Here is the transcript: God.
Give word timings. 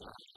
God. 0.00 0.27